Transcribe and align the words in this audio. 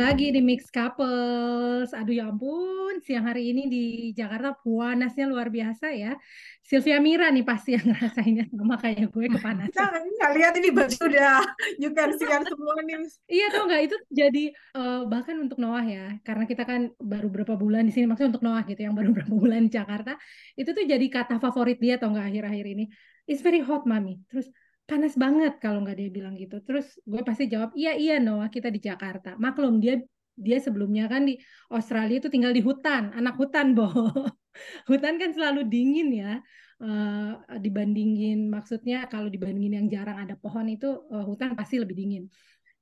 lagi 0.00 0.32
di 0.32 0.40
Mix 0.40 0.72
Couples. 0.72 1.92
Aduh 1.92 2.16
ya 2.16 2.32
ampun, 2.32 3.04
siang 3.04 3.28
hari 3.28 3.52
ini 3.52 3.68
di 3.68 3.84
Jakarta 4.16 4.56
panasnya 4.56 5.28
luar 5.28 5.52
biasa 5.52 5.92
ya. 5.92 6.16
Sylvia 6.64 6.96
Mira 7.02 7.28
nih 7.28 7.44
pasti 7.44 7.76
yang 7.76 7.84
ngerasainnya 7.92 8.48
sama 8.48 8.80
kayak 8.80 9.12
gue 9.12 9.26
kepanasan. 9.28 9.76
Kita 9.76 10.00
nggak 10.00 10.32
lihat 10.40 10.52
ini 10.56 10.68
baju 10.72 10.98
udah 11.04 11.38
you 11.82 11.90
can 11.92 12.16
see 12.16 12.24
semua 12.24 12.74
nih. 12.80 12.96
Iya 13.28 13.46
tau 13.52 13.64
nggak 13.68 13.82
itu 13.84 13.96
jadi 14.08 14.44
uh, 14.80 15.02
bahkan 15.04 15.36
untuk 15.36 15.60
Noah 15.60 15.84
ya, 15.84 16.06
karena 16.24 16.44
kita 16.48 16.64
kan 16.64 16.88
baru 16.96 17.28
berapa 17.28 17.54
bulan 17.60 17.84
di 17.84 17.92
sini 17.92 18.08
maksudnya 18.08 18.32
untuk 18.32 18.44
Noah 18.46 18.64
gitu 18.64 18.80
yang 18.80 18.96
baru 18.96 19.12
berapa 19.20 19.34
bulan 19.36 19.68
di 19.68 19.70
Jakarta, 19.76 20.16
itu 20.56 20.70
tuh 20.72 20.84
jadi 20.88 21.06
kata 21.12 21.36
favorit 21.36 21.76
dia 21.76 22.00
tau 22.00 22.08
nggak 22.08 22.26
akhir-akhir 22.32 22.66
ini. 22.72 22.84
It's 23.28 23.44
very 23.44 23.60
hot 23.60 23.84
mami. 23.84 24.24
Terus 24.32 24.48
panas 24.90 25.14
banget 25.14 25.62
kalau 25.62 25.86
nggak 25.86 25.94
dia 25.94 26.10
bilang 26.10 26.34
gitu. 26.34 26.58
Terus 26.66 26.98
gue 27.06 27.22
pasti 27.22 27.46
jawab, 27.46 27.70
iya 27.78 27.94
iya 27.94 28.18
Noah 28.18 28.50
kita 28.50 28.66
di 28.74 28.82
Jakarta. 28.82 29.38
Maklum 29.38 29.78
dia 29.78 30.02
dia 30.34 30.58
sebelumnya 30.58 31.06
kan 31.06 31.22
di 31.28 31.38
Australia 31.70 32.18
itu 32.18 32.26
tinggal 32.26 32.50
di 32.50 32.62
hutan, 32.64 33.14
anak 33.14 33.38
hutan 33.38 33.78
boh. 33.78 33.92
hutan 34.90 35.14
kan 35.22 35.30
selalu 35.30 35.62
dingin 35.70 36.10
ya. 36.10 36.32
Uh, 36.80 37.36
dibandingin 37.60 38.48
maksudnya 38.48 39.04
kalau 39.12 39.28
dibandingin 39.28 39.84
yang 39.84 39.86
jarang 39.92 40.16
ada 40.16 40.32
pohon 40.32 40.64
itu 40.64 40.88
uh, 41.12 41.24
hutan 41.28 41.52
pasti 41.54 41.76
lebih 41.78 41.94
dingin. 41.94 42.24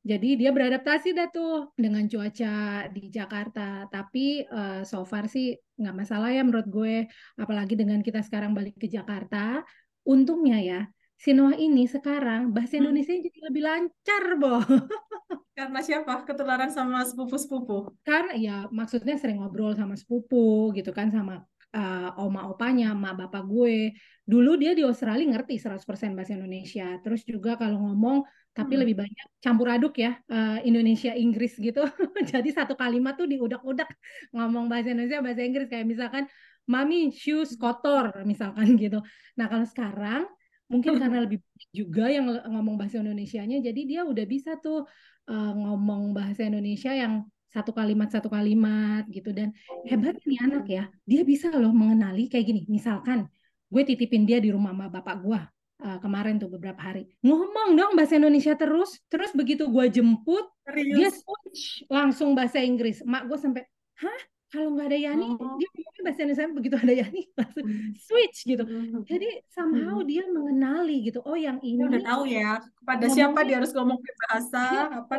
Jadi 0.07 0.39
dia 0.39 0.55
beradaptasi 0.55 1.13
dah 1.19 1.29
tuh 1.29 1.75
dengan 1.75 2.07
cuaca 2.07 2.87
di 2.95 3.11
Jakarta. 3.11 3.91
Tapi 3.91 4.47
uh, 4.47 4.81
so 4.87 5.03
far 5.03 5.27
sih 5.27 5.53
nggak 5.77 5.97
masalah 5.99 6.31
ya 6.33 6.47
menurut 6.47 6.71
gue. 6.71 7.11
Apalagi 7.37 7.75
dengan 7.75 8.01
kita 8.01 8.23
sekarang 8.23 8.55
balik 8.55 8.79
ke 8.79 8.87
Jakarta. 8.87 9.61
Untungnya 10.07 10.63
ya 10.63 10.81
si 11.19 11.35
Noah 11.35 11.59
ini 11.59 11.91
sekarang 11.91 12.55
bahasa 12.55 12.79
hmm. 12.79 12.83
Indonesia 12.87 13.13
hmm. 13.13 13.25
jadi 13.27 13.39
lebih 13.51 13.63
lancar, 13.67 14.25
Bo. 14.39 14.55
Karena 15.59 15.81
siapa? 15.83 16.23
Ketularan 16.23 16.71
sama 16.71 17.03
sepupu-sepupu? 17.03 17.91
Karena 18.07 18.33
ya 18.39 18.57
maksudnya 18.71 19.19
sering 19.19 19.43
ngobrol 19.43 19.75
sama 19.75 19.99
sepupu 19.99 20.71
gitu 20.71 20.95
kan 20.95 21.11
sama 21.11 21.43
uh, 21.75 22.15
oma 22.23 22.47
opanya, 22.47 22.95
ma 22.95 23.19
bapak 23.19 23.43
gue. 23.51 23.91
Dulu 24.23 24.55
dia 24.55 24.79
di 24.79 24.87
Australia 24.87 25.27
ngerti 25.27 25.59
100% 25.59 26.15
bahasa 26.15 26.39
Indonesia. 26.39 26.95
Terus 27.03 27.27
juga 27.27 27.59
kalau 27.59 27.83
ngomong 27.91 28.23
tapi 28.55 28.75
hmm. 28.75 28.81
lebih 28.87 28.97
banyak 29.03 29.27
campur 29.43 29.71
aduk 29.71 29.95
ya 29.99 30.19
uh, 30.31 30.63
Indonesia 30.63 31.11
Inggris 31.19 31.59
gitu. 31.59 31.83
Jadi 32.31 32.55
satu 32.55 32.79
kalimat 32.79 33.19
tuh 33.19 33.27
diudak-udak 33.27 33.91
ngomong 34.31 34.71
bahasa 34.71 34.95
Indonesia 34.95 35.19
bahasa 35.19 35.43
Inggris 35.43 35.67
kayak 35.67 35.87
misalkan 35.91 36.25
mami 36.71 37.11
shoes 37.11 37.59
kotor 37.59 38.15
misalkan 38.23 38.79
gitu. 38.79 39.03
Nah, 39.35 39.51
kalau 39.51 39.67
sekarang 39.67 40.23
mungkin 40.69 41.01
karena 41.01 41.25
lebih 41.25 41.41
banyak 41.41 41.71
juga 41.73 42.05
yang 42.13 42.29
ngomong 42.29 42.77
bahasa 42.77 43.01
Indonesia-nya 43.01 43.59
jadi 43.65 43.81
dia 43.89 44.01
udah 44.05 44.27
bisa 44.29 44.61
tuh 44.61 44.85
uh, 45.29 45.53
ngomong 45.57 46.13
bahasa 46.13 46.45
Indonesia 46.45 46.93
yang 46.93 47.25
satu 47.49 47.73
kalimat 47.73 48.09
satu 48.13 48.29
kalimat 48.29 49.09
gitu. 49.09 49.33
Dan 49.33 49.57
hebat 49.89 50.21
nih 50.25 50.41
anak 50.45 50.65
ya 50.69 50.85
dia 51.09 51.23
bisa 51.25 51.49
loh 51.53 51.73
mengenali 51.73 52.29
kayak 52.29 52.45
gini. 52.45 52.63
Misalkan 52.69 53.27
gue 53.69 53.83
titipin 53.85 54.29
dia 54.29 54.41
di 54.41 54.53
rumah 54.53 54.73
sama 54.73 54.93
bapak 54.93 55.17
gue 55.25 55.41
uh, 55.85 55.99
kemarin 56.01 56.37
tuh 56.37 56.53
beberapa 56.53 56.81
hari. 56.81 57.09
Ngomong 57.25 57.77
dong 57.77 57.93
bahasa 57.97 58.21
Indonesia 58.21 58.53
terus 58.55 59.01
terus 59.09 59.33
begitu 59.33 59.69
gue 59.69 59.87
jemput 59.89 60.45
Serius? 60.69 60.97
dia 60.97 61.09
switch 61.13 61.63
langsung 61.89 62.37
bahasa 62.37 62.61
Inggris. 62.61 63.01
Mak 63.05 63.29
gue 63.29 63.39
sampai 63.41 63.63
hah 64.05 64.21
kalau 64.49 64.73
nggak 64.73 64.89
ada 64.89 64.99
Yani 64.99 65.29
oh. 65.37 65.57
dia 65.61 65.69
ngomongnya 65.69 66.03
bahasa 66.09 66.21
Indonesia 66.25 66.49
begitu 66.57 66.77
ada 66.81 66.95
Yani 66.95 67.23
langsung 67.39 67.67
hmm. 67.69 67.91
switch 68.01 68.39
gitu 68.49 68.65
hmm. 68.65 69.05
jadi 69.05 69.29
somehow 69.53 70.01
hmm. 70.01 70.09
dia 70.09 70.25
mengenali 70.29 70.97
gitu 71.05 71.21
oh 71.29 71.37
yang 71.37 71.61
ini 71.61 71.85
dia 71.85 71.89
udah 71.93 72.03
tahu 72.05 72.23
ya 72.25 72.51
kepada 72.81 73.07
siapa 73.13 73.41
dia 73.45 73.57
harus 73.61 73.73
ngomong 73.77 73.99
bahasa 74.01 74.65
apa 75.05 75.15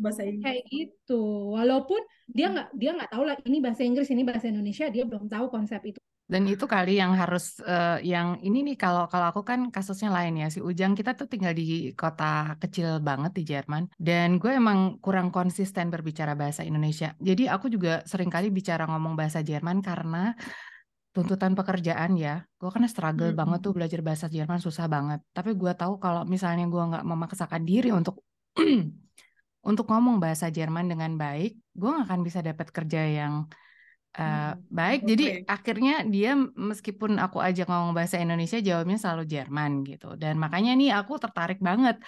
bahasa 0.00 0.22
Inggris 0.28 0.44
kayak 0.44 0.62
gitu 0.68 1.22
walaupun 1.56 2.00
dia 2.28 2.52
nggak 2.52 2.68
dia 2.76 2.90
nggak 2.92 3.10
tahu 3.10 3.22
lah 3.24 3.36
ini 3.48 3.58
bahasa 3.64 3.82
Inggris 3.84 4.08
ini 4.12 4.22
bahasa 4.24 4.46
Indonesia 4.52 4.86
dia 4.92 5.04
belum 5.08 5.32
tahu 5.32 5.48
konsep 5.48 5.80
itu 5.88 6.00
dan 6.28 6.44
itu 6.44 6.68
kali 6.68 7.00
yang 7.00 7.16
harus 7.16 7.56
uh, 7.64 7.96
yang 8.04 8.36
ini 8.44 8.60
nih 8.60 8.76
kalau 8.76 9.08
kalau 9.08 9.32
aku 9.32 9.40
kan 9.48 9.72
kasusnya 9.72 10.12
lain 10.12 10.36
ya 10.36 10.52
si 10.52 10.60
Ujang 10.60 10.92
kita 10.92 11.16
tuh 11.16 11.24
tinggal 11.24 11.56
di 11.56 11.96
kota 11.96 12.52
kecil 12.60 13.00
banget 13.00 13.32
di 13.32 13.42
Jerman 13.48 13.88
dan 13.96 14.36
gue 14.36 14.52
emang 14.52 15.00
kurang 15.00 15.32
konsisten 15.32 15.88
berbicara 15.88 16.36
bahasa 16.36 16.68
Indonesia. 16.68 17.16
Jadi 17.16 17.48
aku 17.48 17.72
juga 17.72 18.04
sering 18.04 18.28
kali 18.28 18.52
bicara 18.52 18.84
ngomong 18.84 19.16
bahasa 19.16 19.40
Jerman 19.40 19.80
karena 19.80 20.36
tuntutan 21.16 21.56
pekerjaan 21.56 22.14
ya. 22.20 22.44
Gue 22.60 22.68
kan 22.68 22.84
struggle 22.84 23.32
hmm. 23.32 23.40
banget 23.40 23.58
tuh 23.64 23.72
belajar 23.72 24.00
bahasa 24.04 24.28
Jerman 24.28 24.60
susah 24.60 24.84
banget. 24.84 25.24
Tapi 25.32 25.56
gue 25.56 25.72
tahu 25.72 25.96
kalau 25.96 26.28
misalnya 26.28 26.68
gue 26.68 26.82
nggak 26.92 27.04
memaksakan 27.08 27.64
diri 27.64 27.88
untuk 27.88 28.20
untuk 29.68 29.86
ngomong 29.88 30.20
bahasa 30.20 30.52
Jerman 30.52 30.92
dengan 30.92 31.16
baik, 31.16 31.56
gue 31.72 31.88
gak 31.88 32.06
akan 32.06 32.20
bisa 32.20 32.40
dapat 32.44 32.68
kerja 32.70 33.02
yang 33.04 33.48
Uh, 34.18 34.56
baik, 34.66 35.04
okay. 35.04 35.08
jadi 35.14 35.24
akhirnya 35.46 35.94
dia 36.02 36.34
meskipun 36.56 37.22
aku 37.22 37.38
ajak 37.38 37.70
ngomong 37.70 37.94
bahasa 37.94 38.18
Indonesia 38.18 38.58
jawabnya 38.58 38.98
selalu 38.98 39.24
Jerman 39.30 39.86
gitu. 39.86 40.18
Dan 40.18 40.42
makanya 40.42 40.74
nih 40.74 40.90
aku 40.96 41.22
tertarik 41.22 41.62
banget 41.62 42.02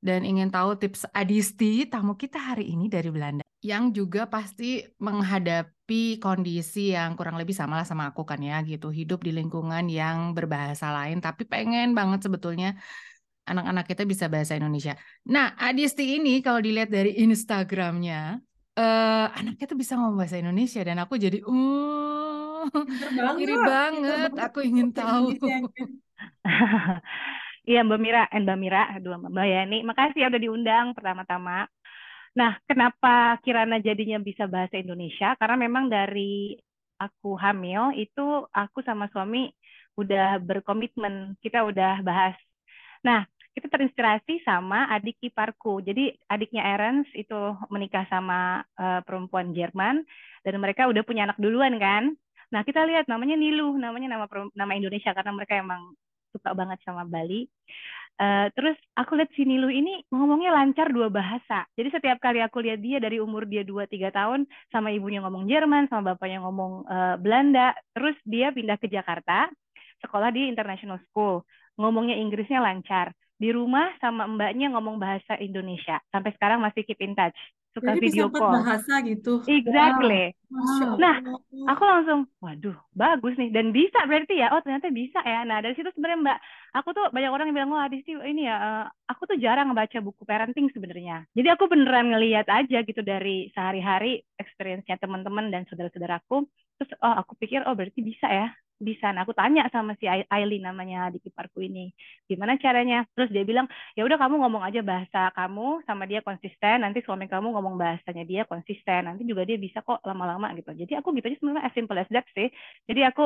dan 0.00 0.24
ingin 0.24 0.48
tahu 0.48 0.80
tips 0.80 1.04
Adisti 1.12 1.84
tamu 1.90 2.16
kita 2.16 2.40
hari 2.40 2.72
ini 2.72 2.88
dari 2.88 3.12
Belanda 3.12 3.44
yang 3.60 3.92
juga 3.92 4.24
pasti 4.24 4.80
menghadapi 4.96 6.16
kondisi 6.16 6.96
yang 6.96 7.12
kurang 7.12 7.36
lebih 7.36 7.52
sama 7.52 7.76
lah 7.76 7.84
sama 7.84 8.08
aku 8.08 8.24
kan 8.24 8.40
ya 8.40 8.64
gitu 8.64 8.88
hidup 8.88 9.20
di 9.20 9.36
lingkungan 9.36 9.84
yang 9.92 10.32
berbahasa 10.32 10.88
lain 10.88 11.20
tapi 11.20 11.44
pengen 11.44 11.92
banget 11.92 12.24
sebetulnya 12.24 12.80
anak-anak 13.44 13.84
kita 13.84 14.08
bisa 14.08 14.32
bahasa 14.32 14.56
Indonesia. 14.56 14.96
Nah 15.28 15.52
Adisti 15.60 16.16
ini 16.16 16.40
kalau 16.40 16.64
dilihat 16.64 16.88
dari 16.88 17.20
Instagramnya 17.20 18.40
uh, 18.76 19.26
anaknya 19.34 19.64
tuh 19.66 19.78
bisa 19.78 19.96
ngomong 19.96 20.18
bahasa 20.20 20.36
Indonesia 20.38 20.80
dan 20.84 20.98
aku 21.02 21.14
jadi 21.16 21.38
uh 21.42 22.66
iri 23.42 23.56
banget 23.56 24.30
aku 24.36 24.58
ingin 24.60 24.92
tahu 24.92 25.32
Iya 27.70 27.84
Mbak 27.86 28.00
Mira, 28.02 28.24
eh, 28.32 28.40
Mbak 28.40 28.58
Mira, 28.58 28.82
aduh 28.96 29.14
Mbak 29.20 29.46
Yani, 29.46 29.76
makasih 29.84 30.24
ya 30.24 30.26
udah 30.32 30.42
diundang 30.42 30.86
pertama-tama. 30.96 31.68
Nah, 32.38 32.56
kenapa 32.68 33.36
Kirana 33.44 33.76
jadinya 33.78 34.18
bisa 34.22 34.44
bahasa 34.48 34.80
Indonesia? 34.80 35.36
Karena 35.38 35.56
memang 35.60 35.86
dari 35.92 36.56
aku 36.98 37.36
hamil 37.36 37.94
itu 38.00 38.48
aku 38.50 38.78
sama 38.88 39.06
suami 39.12 39.52
udah 40.00 40.40
berkomitmen, 40.40 41.36
kita 41.44 41.62
udah 41.68 42.00
bahas. 42.00 42.36
Nah, 43.06 43.28
kita 43.54 43.66
terinspirasi 43.66 44.46
sama 44.46 44.86
adik 44.94 45.18
iparku. 45.20 45.82
Jadi 45.82 46.14
adiknya 46.30 46.62
Erens 46.70 47.06
itu 47.18 47.36
menikah 47.68 48.06
sama 48.06 48.62
uh, 48.78 49.00
perempuan 49.02 49.50
Jerman 49.50 50.06
dan 50.46 50.54
mereka 50.62 50.86
udah 50.86 51.02
punya 51.02 51.26
anak 51.26 51.38
duluan 51.42 51.74
kan. 51.82 52.14
Nah 52.50 52.62
kita 52.62 52.86
lihat 52.86 53.06
namanya 53.10 53.34
Nilu, 53.34 53.74
namanya 53.78 54.18
nama 54.18 54.26
nama 54.54 54.72
Indonesia 54.74 55.10
karena 55.14 55.34
mereka 55.34 55.58
emang 55.58 55.94
suka 56.30 56.54
banget 56.54 56.78
sama 56.86 57.02
Bali. 57.02 57.50
Uh, 58.20 58.52
terus 58.52 58.76
aku 58.92 59.16
lihat 59.16 59.32
si 59.32 59.48
Nilu 59.48 59.72
ini 59.72 60.04
ngomongnya 60.12 60.52
lancar 60.54 60.92
dua 60.92 61.08
bahasa. 61.08 61.64
Jadi 61.74 61.88
setiap 61.90 62.20
kali 62.20 62.38
aku 62.44 62.60
lihat 62.62 62.78
dia 62.78 63.00
dari 63.00 63.16
umur 63.16 63.48
dia 63.48 63.64
2-3 63.64 64.12
tahun 64.12 64.40
sama 64.68 64.92
ibunya 64.92 65.24
ngomong 65.24 65.48
Jerman, 65.48 65.88
sama 65.88 66.14
bapaknya 66.14 66.44
ngomong 66.44 66.84
uh, 66.84 67.16
Belanda. 67.16 67.72
Terus 67.96 68.14
dia 68.28 68.52
pindah 68.52 68.76
ke 68.76 68.92
Jakarta, 68.92 69.48
sekolah 70.04 70.30
di 70.30 70.52
International 70.52 71.00
School. 71.08 71.42
Ngomongnya 71.80 72.20
Inggrisnya 72.20 72.60
lancar 72.60 73.16
di 73.40 73.48
rumah 73.56 73.88
sama 74.04 74.28
mbaknya 74.28 74.68
ngomong 74.76 75.00
bahasa 75.00 75.40
Indonesia. 75.40 75.96
Sampai 76.12 76.36
sekarang 76.36 76.60
masih 76.60 76.84
keep 76.84 77.00
in 77.00 77.16
touch. 77.16 77.34
Suka 77.70 77.94
Jadi 77.94 78.02
video 78.02 78.26
call. 78.28 78.50
bahasa 78.60 78.98
gitu. 79.06 79.46
Exactly. 79.46 80.34
Wow. 80.50 80.98
Nah, 80.98 81.22
aku 81.70 81.82
langsung, 81.86 82.26
waduh, 82.42 82.74
bagus 82.90 83.38
nih. 83.38 83.54
Dan 83.54 83.70
bisa 83.70 84.02
berarti 84.10 84.42
ya, 84.42 84.50
oh 84.50 84.58
ternyata 84.58 84.90
bisa 84.90 85.22
ya. 85.22 85.46
Nah, 85.46 85.62
dari 85.62 85.78
situ 85.78 85.86
sebenarnya 85.94 86.18
Mbak, 86.18 86.38
aku 86.82 86.88
tuh 86.90 87.06
banyak 87.14 87.30
orang 87.30 87.46
yang 87.48 87.56
bilang, 87.62 87.70
wah 87.70 87.86
Adisti 87.86 88.18
ini 88.18 88.50
ya, 88.50 88.56
uh, 88.58 88.84
aku 89.06 89.22
tuh 89.30 89.38
jarang 89.38 89.70
baca 89.70 89.98
buku 90.02 90.26
parenting 90.26 90.66
sebenarnya. 90.74 91.30
Jadi 91.30 91.46
aku 91.46 91.70
beneran 91.70 92.10
ngeliat 92.10 92.50
aja 92.50 92.82
gitu 92.82 93.06
dari 93.06 93.54
sehari-hari 93.54 94.18
experience-nya 94.34 94.98
teman-teman 94.98 95.54
dan 95.54 95.62
saudara-saudaraku. 95.70 96.50
Terus, 96.82 96.90
oh 97.06 97.14
aku 97.22 97.38
pikir, 97.38 97.62
oh 97.70 97.78
berarti 97.78 98.02
bisa 98.02 98.26
ya 98.26 98.50
bisa. 98.80 99.12
Nah, 99.12 99.22
aku 99.28 99.36
tanya 99.36 99.68
sama 99.74 99.92
si 100.00 100.08
Aileen 100.08 100.64
namanya 100.64 101.12
di 101.12 101.18
kiparku 101.20 101.60
ini, 101.60 101.92
gimana 102.24 102.56
caranya? 102.56 103.04
Terus 103.12 103.28
dia 103.34 103.44
bilang, 103.44 103.68
ya 103.96 104.02
udah 104.08 104.16
kamu 104.16 104.34
ngomong 104.40 104.62
aja 104.64 104.80
bahasa 104.80 105.28
kamu 105.36 105.84
sama 105.84 106.04
dia 106.10 106.20
konsisten, 106.24 106.80
nanti 106.84 106.98
suami 107.04 107.28
kamu 107.28 107.52
ngomong 107.54 107.76
bahasanya 107.76 108.24
dia 108.24 108.42
konsisten, 108.48 109.06
nanti 109.06 109.22
juga 109.28 109.44
dia 109.44 109.60
bisa 109.60 109.84
kok 109.84 110.00
lama-lama 110.08 110.50
gitu. 110.56 110.72
Jadi 110.72 110.92
aku 110.98 111.12
gitu 111.16 111.28
aja 111.28 111.36
sebenarnya 111.38 111.64
as 111.68 111.74
simple 111.76 111.98
as 112.00 112.08
that 112.08 112.26
sih. 112.32 112.48
Jadi 112.88 113.00
aku 113.04 113.22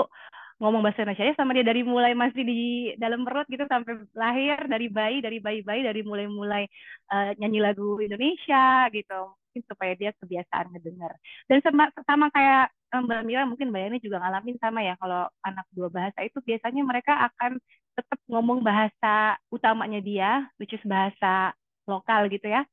ngomong 0.62 0.82
bahasa 0.86 1.02
Indonesia 1.02 1.34
sama 1.38 1.50
dia 1.56 1.66
dari 1.66 1.82
mulai 1.82 2.12
masih 2.14 2.42
di 2.46 2.60
dalam 2.98 3.26
perut 3.26 3.46
gitu 3.50 3.64
sampai 3.66 4.06
lahir 4.14 4.58
dari 4.70 4.86
bayi 4.86 5.18
dari 5.18 5.38
bayi-bayi 5.42 5.80
dari 5.82 6.00
mulai-mulai 6.06 6.62
uh, 7.10 7.34
nyanyi 7.42 7.58
lagu 7.58 7.98
Indonesia 7.98 8.86
gitu 8.94 9.34
mungkin 9.54 9.70
supaya 9.70 9.94
dia 9.94 10.10
kebiasaan 10.18 10.74
ngedengar 10.74 11.14
dan 11.46 11.62
sama 11.62 11.86
sama 12.02 12.26
kayak 12.34 12.74
Mbak 12.90 13.22
Mira 13.22 13.46
mungkin 13.46 13.70
Mbak 13.70 13.82
Yani 13.86 13.98
juga 14.02 14.18
ngalamin 14.18 14.58
sama 14.58 14.82
ya 14.82 14.98
kalau 14.98 15.30
anak 15.46 15.62
dua 15.70 15.86
bahasa 15.94 16.26
itu 16.26 16.42
biasanya 16.42 16.82
mereka 16.82 17.14
akan 17.30 17.62
tetap 17.94 18.18
ngomong 18.26 18.66
bahasa 18.66 19.38
utamanya 19.54 20.02
dia 20.02 20.50
which 20.58 20.74
is 20.74 20.82
bahasa 20.82 21.54
lokal 21.86 22.26
gitu 22.26 22.50
ya 22.50 22.66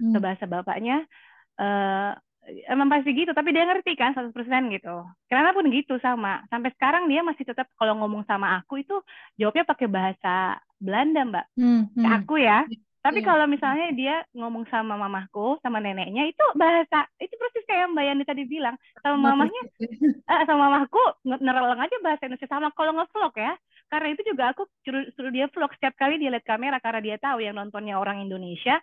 hmm. 0.00 0.16
bahasa 0.16 0.48
bapaknya 0.48 1.04
eh 1.60 2.16
emang 2.68 2.88
pasti 2.92 3.12
gitu 3.16 3.32
tapi 3.32 3.56
dia 3.56 3.64
ngerti 3.64 3.96
kan 3.96 4.12
100% 4.12 4.36
gitu. 4.68 4.96
Karena 5.32 5.56
pun 5.56 5.64
gitu 5.72 5.96
sama 6.00 6.44
sampai 6.52 6.72
sekarang 6.76 7.08
dia 7.08 7.24
masih 7.24 7.44
tetap 7.44 7.68
kalau 7.76 7.96
ngomong 8.00 8.24
sama 8.28 8.60
aku 8.60 8.84
itu 8.84 8.96
jawabnya 9.40 9.64
pakai 9.64 9.88
bahasa 9.88 10.60
Belanda 10.76 11.24
mbak. 11.24 11.46
Hmm, 11.56 11.88
ke 11.88 12.04
hmm. 12.04 12.16
aku 12.20 12.34
ya 12.36 12.68
tapi 13.04 13.20
Iya. 13.20 13.28
kalau 13.28 13.44
misalnya 13.44 13.86
dia 13.92 14.14
ngomong 14.32 14.64
sama 14.72 14.96
mamahku 14.96 15.60
sama 15.60 15.76
neneknya 15.76 16.24
itu 16.24 16.44
bahasa 16.56 17.04
itu 17.20 17.34
persis 17.36 17.64
kayak 17.68 17.92
Mbak 17.92 18.04
Yani 18.08 18.24
tadi 18.24 18.42
bilang 18.48 18.76
sama 19.04 19.20
mamahnya 19.20 19.60
persis. 19.76 20.00
eh, 20.24 20.42
sama 20.48 20.72
mamahku 20.72 21.02
nge- 21.22 21.42
nereleng 21.44 21.84
aja 21.84 21.96
bahasa 22.00 22.24
Indonesia 22.24 22.48
sama 22.48 22.72
kalau 22.72 22.96
ngevlog 22.96 23.34
ya 23.36 23.52
karena 23.92 24.08
itu 24.10 24.22
juga 24.24 24.44
aku 24.50 24.64
suruh, 24.82 25.04
suruh 25.12 25.28
dia 25.28 25.46
vlog 25.52 25.70
setiap 25.76 25.94
kali 25.94 26.16
dia 26.16 26.32
lihat 26.32 26.48
kamera 26.48 26.80
karena 26.80 27.00
dia 27.04 27.16
tahu 27.20 27.44
yang 27.44 27.54
nontonnya 27.54 28.00
orang 28.00 28.24
Indonesia 28.24 28.80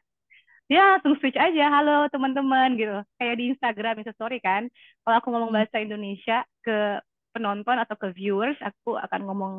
dia 0.69 0.81
langsung 0.95 1.17
switch 1.19 1.35
aja 1.35 1.67
halo 1.67 2.07
teman-teman 2.07 2.79
gitu 2.79 3.01
kayak 3.17 3.35
di 3.35 3.43
Instagram 3.51 3.99
Insta 3.99 4.13
Story 4.15 4.37
kan 4.39 4.69
kalau 5.03 5.17
aku 5.17 5.27
ngomong 5.33 5.49
Hmm. 5.51 5.57
bahasa 5.65 5.81
Indonesia 5.81 6.45
ke 6.61 7.01
penonton 7.33 7.75
atau 7.75 7.95
ke 7.97 8.13
viewers 8.13 8.55
aku 8.61 8.95
akan 8.95 9.19
ngomong 9.25 9.53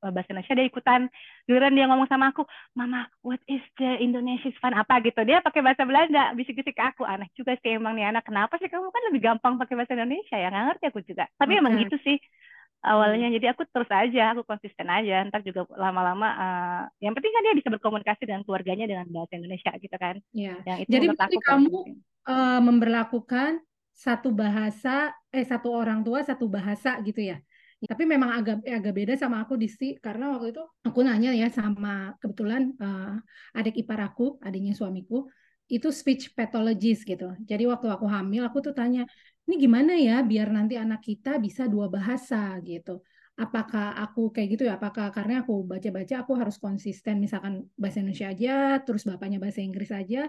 bahasa 0.00 0.30
Indonesia 0.32 0.54
dia 0.56 0.66
ikutan. 0.68 1.00
Giliran 1.48 1.72
dia 1.74 1.86
ngomong 1.88 2.08
sama 2.10 2.30
aku 2.30 2.44
mama 2.76 3.08
what 3.24 3.40
is 3.48 3.62
the 3.80 3.98
Indonesian 4.00 4.52
fun? 4.60 4.76
Apa 4.76 5.00
gitu. 5.02 5.20
Dia 5.24 5.40
pakai 5.40 5.60
bahasa 5.64 5.82
Belanda 5.88 6.32
bisik-bisik 6.36 6.76
ke 6.76 6.84
aku. 6.84 7.02
Aneh 7.08 7.28
juga 7.34 7.56
sih 7.60 7.76
emang 7.76 7.96
nih 7.96 8.12
anak. 8.12 8.24
Kenapa 8.28 8.56
sih 8.60 8.68
kamu? 8.68 8.88
Kan 8.92 9.02
lebih 9.10 9.20
gampang 9.24 9.54
pakai 9.56 9.74
bahasa 9.78 9.94
Indonesia 9.96 10.36
ya. 10.36 10.48
Nggak 10.52 10.64
ngerti 10.72 10.84
aku 10.90 11.00
juga. 11.04 11.24
Tapi 11.40 11.52
emang 11.58 11.74
Oke. 11.76 11.82
gitu 11.88 11.96
sih 12.04 12.16
awalnya. 12.84 13.26
Jadi 13.34 13.46
aku 13.50 13.62
terus 13.66 13.90
aja 13.90 14.22
aku 14.36 14.42
konsisten 14.46 14.86
aja. 14.86 15.24
Ntar 15.26 15.40
juga 15.42 15.66
lama-lama 15.74 16.28
eh, 16.38 16.82
yang 17.08 17.12
penting 17.16 17.32
kan 17.34 17.42
dia 17.42 17.54
bisa 17.58 17.68
berkomunikasi 17.72 18.22
dengan 18.28 18.42
keluarganya 18.46 18.86
dengan 18.86 19.06
bahasa 19.10 19.34
Indonesia 19.34 19.72
gitu 19.80 19.96
kan. 19.98 20.20
Ya. 20.36 20.54
yang 20.62 20.78
itu 20.84 20.90
Jadi 20.92 21.06
aku 21.16 21.38
kamu 21.42 21.68
penting. 21.72 21.96
eh, 22.28 22.60
memberlakukan 22.62 23.64
satu 23.96 24.28
bahasa, 24.28 25.16
eh 25.32 25.40
satu 25.40 25.72
orang 25.72 26.04
tua 26.04 26.20
satu 26.20 26.46
bahasa 26.52 27.00
gitu 27.00 27.24
ya. 27.32 27.40
Tapi 27.86 28.02
memang 28.02 28.30
agak 28.38 28.56
eh, 28.66 28.74
agak 28.74 28.94
beda 28.98 29.14
sama 29.14 29.36
aku 29.46 29.54
di 29.54 29.68
sini 29.70 29.94
karena 30.02 30.24
waktu 30.34 30.50
itu 30.50 30.62
aku 30.86 30.98
nanya 31.06 31.30
ya 31.40 31.46
sama 31.58 32.14
kebetulan 32.18 32.62
eh, 32.82 33.14
adik 33.58 33.74
ipar 33.82 34.00
aku, 34.08 34.22
adiknya 34.46 34.74
suamiku, 34.74 35.26
itu 35.70 35.88
speech 35.90 36.34
pathologist 36.36 37.02
gitu. 37.06 37.34
Jadi 37.50 37.62
waktu 37.70 37.86
aku 37.90 38.06
hamil 38.10 38.42
aku 38.48 38.58
tuh 38.66 38.74
tanya, 38.74 39.02
ini 39.46 39.54
gimana 39.64 39.92
ya 39.98 40.22
biar 40.26 40.48
nanti 40.50 40.74
anak 40.78 41.00
kita 41.08 41.38
bisa 41.38 41.62
dua 41.70 41.86
bahasa 41.86 42.58
gitu. 42.66 43.02
Apakah 43.36 43.92
aku 44.02 44.32
kayak 44.34 44.48
gitu 44.56 44.62
ya? 44.68 44.80
Apakah 44.80 45.12
karena 45.12 45.44
aku 45.44 45.52
baca-baca 45.70 46.14
aku 46.24 46.32
harus 46.40 46.56
konsisten 46.56 47.20
misalkan 47.20 47.68
bahasa 47.76 48.00
Indonesia 48.00 48.28
aja, 48.32 48.52
terus 48.84 49.02
bapaknya 49.04 49.38
bahasa 49.42 49.60
Inggris 49.60 49.90
aja. 49.92 50.26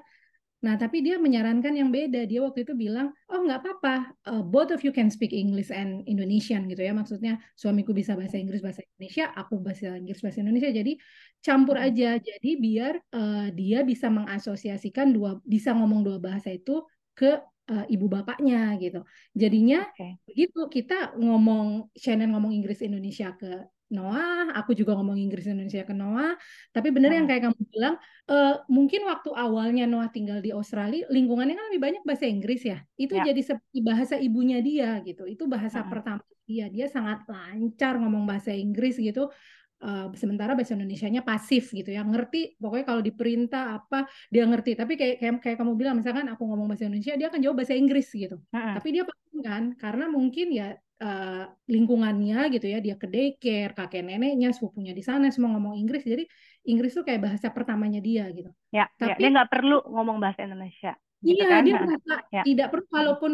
Nah, 0.57 0.73
tapi 0.73 1.05
dia 1.05 1.21
menyarankan 1.21 1.69
yang 1.77 1.93
beda. 1.93 2.25
Dia 2.25 2.41
waktu 2.41 2.65
itu 2.65 2.73
bilang, 2.73 3.13
oh 3.29 3.45
nggak 3.45 3.61
apa-apa, 3.61 3.95
uh, 4.25 4.41
both 4.41 4.73
of 4.73 4.81
you 4.81 4.89
can 4.89 5.13
speak 5.13 5.29
English 5.29 5.69
and 5.69 6.01
Indonesian 6.09 6.65
gitu 6.65 6.81
ya. 6.81 6.97
Maksudnya 6.97 7.37
suamiku 7.53 7.93
bisa 7.93 8.17
bahasa 8.17 8.41
Inggris, 8.41 8.65
bahasa 8.65 8.81
Indonesia, 8.81 9.29
aku 9.37 9.61
bahasa 9.61 9.93
Inggris, 9.93 10.17
bahasa 10.17 10.41
Indonesia. 10.41 10.73
Jadi 10.73 10.97
campur 11.45 11.77
Hmm. 11.77 11.85
aja. 11.93 12.17
Jadi 12.17 12.49
biar 12.57 12.97
uh, 13.13 13.53
dia 13.53 13.85
bisa 13.85 14.09
mengasosiasikan 14.09 15.13
dua, 15.13 15.37
bisa 15.45 15.77
ngomong 15.77 16.01
dua 16.01 16.17
bahasa 16.17 16.49
itu 16.49 16.81
ke 17.13 17.37
uh, 17.69 17.85
ibu 17.85 18.09
bapaknya 18.09 18.73
gitu. 18.81 19.05
Jadinya 19.37 19.85
oke 19.93 20.25
begitu 20.25 20.61
kita 20.73 21.13
ngomong, 21.21 21.93
Shannon 21.93 22.33
ngomong 22.33 22.53
Inggris 22.53 22.81
Indonesia 22.81 23.29
ke 23.37 23.61
Noah, 23.87 24.51
aku 24.51 24.75
juga 24.75 24.91
ngomong 24.99 25.15
Inggris 25.15 25.47
Indonesia 25.47 25.87
ke 25.87 25.95
Noah. 25.95 26.35
Tapi 26.75 26.91
bener 26.91 27.11
yang 27.15 27.23
Heeh. 27.23 27.29
kayak 27.29 27.47
kamu 27.47 27.59
bilang, 27.71 27.95
eh, 28.27 28.53
mungkin 28.67 29.01
waktu 29.07 29.29
awalnya 29.31 29.83
Noah 29.87 30.11
tinggal 30.11 30.43
di 30.43 30.51
Australia, 30.51 31.07
lingkungannya 31.07 31.55
kan 31.55 31.65
lebih 31.71 31.81
banyak 31.83 32.03
bahasa 32.03 32.27
Inggris 32.27 32.67
ya. 32.67 32.83
Itu 32.99 33.15
ya 33.15 33.23
jadi 33.23 33.39
seperti 33.39 33.79
bahasa 33.85 34.15
ibunya 34.19 34.59
dia 34.59 34.99
gitu. 35.07 35.23
Itu 35.23 35.47
bahasa 35.47 35.83
Heeh. 35.83 35.87
pertama 35.87 36.19
dia. 36.43 36.67
Dia 36.67 36.91
sangat 36.91 37.23
lancar 37.31 37.95
ngomong 38.03 38.27
bahasa 38.27 38.51
Inggris 38.51 38.99
gitu. 38.99 39.31
Eh, 39.77 40.07
sementara 40.17 40.57
bahasa 40.57 40.73
Indonesianya 40.75 41.21
pasif 41.21 41.69
gitu 41.71 41.93
ya. 41.93 42.01
Ngerti, 42.01 42.57
pokoknya 42.57 42.85
kalau 42.89 43.01
diperintah 43.05 43.63
apa 43.79 44.09
dia 44.33 44.43
ngerti. 44.49 44.73
Tapi 44.75 44.93
kayak 44.99 45.15
kayak, 45.21 45.35
kayak 45.43 45.57
kamu 45.61 45.73
bilang, 45.79 45.95
misalkan 46.01 46.25
aku 46.27 46.43
ngomong 46.49 46.65
bahasa 46.67 46.89
Indonesia, 46.89 47.13
dia 47.15 47.29
akan 47.29 47.39
jawab 47.45 47.61
bahasa 47.63 47.77
Inggris 47.77 48.09
gitu. 48.11 48.41
Heeh. 48.53 48.75
Tapi 48.75 48.87
dia 48.91 49.03
paham 49.05 49.37
kan, 49.45 49.63
karena 49.77 50.05
mungkin 50.09 50.47
ya 50.51 50.75
eh, 51.03 51.43
lingkungannya 51.73 52.35
gitu 52.53 52.65
ya, 52.73 52.77
dia 52.85 52.95
ke 53.01 53.07
daycare, 53.13 53.71
kakek 53.77 54.01
neneknya, 54.07 54.47
sepupunya 54.55 54.91
di 54.99 55.03
sana 55.09 55.25
semua 55.33 55.49
ngomong 55.57 55.75
Inggris, 55.81 56.01
jadi 56.05 56.23
Inggris 56.69 56.91
tuh 56.97 57.03
kayak 57.07 57.21
bahasa 57.25 57.47
pertamanya 57.55 57.99
dia 58.07 58.23
gitu. 58.37 58.49
ya 58.75 58.83
ya 59.07 59.13
dia 59.19 59.27
Tapi 59.27 59.33
nggak 59.33 59.49
perlu 59.53 59.75
ngomong 59.93 60.17
bahasa 60.23 60.41
Indonesia 60.47 60.91
gitu 61.27 61.43
iya 61.43 61.47
kan 61.51 61.63
dia 61.65 61.75
Heeh. 61.75 61.83
merasa 61.83 62.13
ya 62.35 62.43
tidak 62.45 62.67
perlu, 62.71 62.85
walaupun 62.97 63.31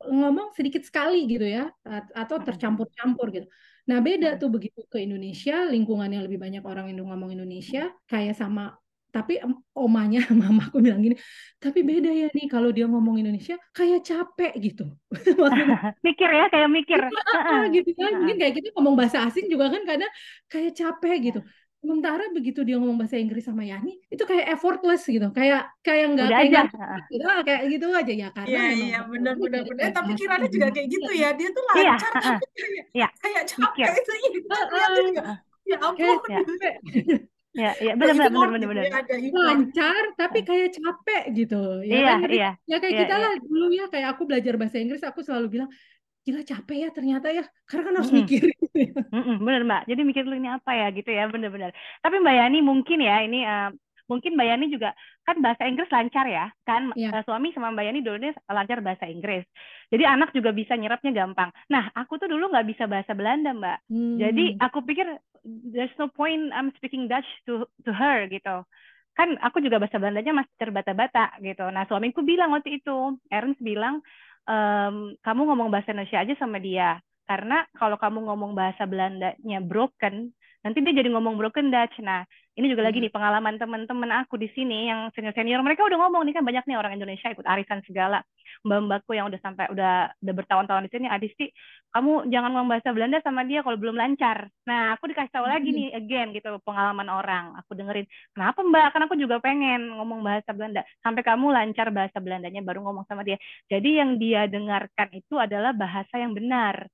ngomong 0.00 0.48
sedikit 0.56 0.82
sekali 0.88 1.28
gitu 1.28 1.44
ya, 1.56 1.68
at- 1.84 2.12
atau 2.16 2.36
Heeh. 2.36 2.46
tercampur-campur 2.46 3.26
gitu. 3.36 3.46
Nah 3.88 3.98
beda 4.06 4.28
Heeh. 4.30 4.40
tuh 4.40 4.48
begitu 4.54 4.80
ke 4.92 4.98
Indonesia, 5.06 5.54
lingkungannya 5.72 6.20
lebih 6.24 6.38
banyak 6.44 6.62
orang 6.64 6.86
Indo 6.92 7.04
ngomong 7.08 7.30
Indonesia, 7.36 7.92
kayak 8.10 8.34
sama 8.40 8.62
tapi 9.14 9.32
omanya 9.76 10.18
mamaku 10.40 10.76
bilang 10.84 11.00
gini, 11.04 11.16
tapi 11.62 11.80
beda 11.84 12.10
ya 12.10 12.26
nih 12.36 12.46
kalau 12.52 12.68
dia 12.76 12.86
ngomong 12.86 13.16
Indonesia 13.20 13.54
kayak 13.76 14.00
capek 14.08 14.52
gitu. 14.64 14.82
Mikir 16.06 16.28
ya 16.30 16.44
kayak 16.52 16.68
mikir 16.70 17.00
apa 17.00 17.20
Heeh. 17.36 17.60
gitu 17.76 17.90
kan 17.98 18.12
mungkin 18.20 18.36
kayak 18.40 18.54
kita 18.58 18.68
ngomong 18.76 18.94
bahasa 18.98 19.18
asing 19.26 19.46
juga 19.52 19.66
kan 19.74 19.82
kadang 19.84 20.10
kayak 20.52 20.72
capek 20.78 21.16
gitu 21.30 21.40
Ya. 21.40 21.88
sementara 21.88 22.22
begitu 22.36 22.60
dia 22.60 22.76
ngomong 22.76 23.00
bahasa 23.00 23.16
Inggris 23.16 23.40
sama 23.48 23.64
Yani 23.64 23.96
itu 24.12 24.20
kayak 24.28 24.52
effortless 24.52 25.00
gitu 25.08 25.32
kayak 25.32 25.64
kayak 25.80 26.04
nggak 26.12 26.28
kayak 26.28 26.44
aja 26.44 26.60
gitu 27.08 27.24
kayak 27.48 27.62
gitu 27.72 27.86
aja 27.88 28.12
ya 28.12 28.28
karena 28.36 28.52
Iya, 28.52 28.60
memang 28.68 28.84
iya, 28.84 28.98
benar, 29.08 29.34
benar, 29.40 29.60
benar. 29.64 29.82
Eh, 29.88 29.92
tapi 29.96 30.10
bahasa 30.12 30.20
Kirana 30.20 30.46
juga 30.52 30.66
kayak 30.76 30.88
gitu 30.92 31.10
dia 31.10 31.20
ya. 31.24 31.28
Dia 31.40 31.48
tuh 31.56 31.62
iya 31.72 31.92
lancar, 31.96 32.10
tapi 32.20 32.20
kayak 32.20 32.84
ya 33.00 33.08
kayak 33.24 33.42
capek 33.48 33.90
itu. 33.96 34.12
Iya, 34.12 34.28
juga. 35.08 35.22
Ya 35.70 35.76
kayak 35.96 36.16
ampun. 36.20 36.42
Ya 37.50 37.74
ya 37.82 37.92
benar 37.98 38.14
benar 38.14 38.30
benar 38.30 38.48
benar 38.54 38.60
gitu 38.62 38.70
benar 38.70 38.84
ya, 38.86 38.98
effort. 39.26 39.42
lancar 39.42 40.04
tapi 40.14 40.38
kayak 40.46 40.68
capek 40.76 41.22
gitu. 41.38 41.54
Ya 41.82 41.94
iya 41.98 42.08
kan 42.08 42.20
iya. 42.30 42.48
ya 42.70 42.76
kayak 42.78 42.94
iya 42.94 43.00
kita 43.02 43.14
iya. 43.14 43.22
lah 43.22 43.32
dulu 43.42 43.64
ya 43.74 43.84
kayak 43.92 44.08
aku 44.14 44.22
belajar 44.28 44.54
bahasa 44.60 44.76
Inggris 44.78 45.02
aku 45.02 45.20
selalu 45.26 45.46
bilang 45.54 45.70
gila 46.26 46.40
capek 46.46 46.76
ya 46.84 46.88
ternyata 46.94 47.28
ya. 47.34 47.42
Karena 47.68 47.82
kan 47.90 47.94
harus 47.98 48.12
Mm-mm. 48.12 48.20
mikir. 48.22 48.42
Gitu 48.54 48.76
ya. 48.86 48.92
Mm-mm, 49.10 49.36
bener 49.46 49.62
mbak. 49.66 49.82
Jadi 49.90 50.00
mikir 50.06 50.22
dulu 50.26 50.36
ini 50.38 50.50
apa 50.54 50.70
ya 50.78 50.86
gitu 50.94 51.10
ya 51.10 51.22
bener-bener 51.26 51.70
tapi 52.02 52.14
mbak 52.22 52.34
Yani 52.40 52.58
mungkin 52.62 52.98
ya 53.02 53.14
ini 53.26 53.42
eh, 53.42 53.68
mungkin 54.10 54.34
mbak 54.34 54.46
Yani 54.50 54.66
juga 54.74 54.90
kan 55.22 55.38
bahasa 55.44 55.64
Inggris 55.70 55.86
lancar 55.94 56.26
ya 56.26 56.50
kan. 56.66 56.90
Eh, 57.14 57.22
suami 57.22 57.54
sama 57.54 57.70
mbak 57.70 57.86
Yani 57.86 58.00
dulunya 58.02 58.34
lancar 58.50 58.82
bahasa 58.82 59.06
Inggris. 59.06 59.46
Jadi 59.92 60.04
anak 60.04 60.34
juga 60.36 60.50
bisa 60.50 60.74
nyerapnya 60.74 61.12
gampang. 61.14 61.50
Nah 61.70 61.94
aku 61.94 62.18
tuh 62.20 62.26
dulu 62.30 62.50
nggak 62.50 62.66
bisa 62.66 62.84
bahasa 62.90 63.14
Belanda 63.14 63.54
mbak. 63.54 63.78
Jadi 64.18 64.52
Hmm. 64.52 64.58
aku 64.58 64.82
pikir 64.82 65.06
there's 65.72 65.94
no 65.96 66.10
point 66.10 66.50
I'm 66.52 66.74
speaking 66.76 67.06
Dutch 67.06 67.26
to 67.46 67.64
to 67.86 67.90
her 67.94 68.26
gitu. 68.28 68.66
Kan 69.16 69.36
aku 69.42 69.60
juga 69.60 69.78
bahasa 69.82 69.98
Belandanya 70.00 70.32
masih 70.44 70.54
terbata-bata 70.58 71.36
gitu. 71.42 71.64
Nah 71.70 71.84
suamiku 71.86 72.20
bilang 72.24 72.50
waktu 72.54 72.80
itu 72.82 73.18
Ernst 73.30 73.60
bilang 73.62 74.02
"Em, 74.48 75.14
kamu 75.22 75.40
ngomong 75.52 75.68
bahasa 75.70 75.92
Indonesia 75.94 76.18
aja 76.22 76.34
sama 76.40 76.58
dia. 76.62 76.98
Karena 77.28 77.62
kalau 77.78 77.94
kamu 78.00 78.26
ngomong 78.26 78.52
bahasa 78.58 78.84
Belandanya 78.90 79.58
broken 79.62 80.34
nanti 80.60 80.78
dia 80.84 80.92
jadi 80.92 81.08
ngomong 81.14 81.40
broken 81.40 81.70
Dutch. 81.72 81.96
Nah 82.04 82.24
ini 82.58 82.66
juga 82.66 82.82
lagi 82.82 82.98
nih 82.98 83.14
pengalaman 83.14 83.56
teman-teman 83.56 84.10
aku 84.26 84.34
di 84.34 84.50
sini 84.50 84.90
yang 84.90 85.08
senior-senior. 85.14 85.62
Mereka 85.62 85.86
udah 85.86 85.98
ngomong 86.02 86.26
nih 86.26 86.34
kan 86.34 86.44
banyak 86.44 86.64
nih 86.66 86.76
orang 86.76 86.98
Indonesia 86.98 87.30
ikut 87.30 87.46
arisan 87.46 87.80
segala. 87.86 88.20
Mbak-mbakku 88.66 89.14
yang 89.14 89.30
udah 89.30 89.40
sampai 89.40 89.70
udah 89.70 90.10
udah 90.18 90.34
bertahun-tahun 90.34 90.84
di 90.84 90.90
sini 90.90 91.06
Adisti 91.06 91.48
kamu 91.90 92.26
jangan 92.30 92.50
ngomong 92.54 92.70
bahasa 92.70 92.90
Belanda 92.90 93.18
sama 93.22 93.46
dia 93.46 93.62
kalau 93.62 93.78
belum 93.78 93.94
lancar. 93.94 94.50
Nah 94.66 94.94
aku 94.98 95.10
dikasih 95.10 95.30
tahu 95.30 95.46
lagi 95.46 95.70
nih 95.70 95.94
again 95.94 96.34
gitu 96.34 96.58
pengalaman 96.66 97.06
orang. 97.06 97.54
Aku 97.62 97.78
dengerin 97.78 98.06
kenapa 98.34 98.60
mbak? 98.66 98.86
Kan 98.92 99.02
aku 99.06 99.14
juga 99.14 99.38
pengen 99.38 99.94
ngomong 99.98 100.20
bahasa 100.20 100.50
Belanda. 100.50 100.82
Sampai 101.02 101.22
kamu 101.22 101.54
lancar 101.54 101.88
bahasa 101.94 102.18
Belandanya 102.18 102.62
baru 102.66 102.82
ngomong 102.82 103.06
sama 103.06 103.22
dia. 103.22 103.38
Jadi 103.70 104.02
yang 104.02 104.18
dia 104.18 104.50
dengarkan 104.50 105.08
itu 105.14 105.38
adalah 105.38 105.70
bahasa 105.70 106.18
yang 106.18 106.34
benar. 106.34 106.90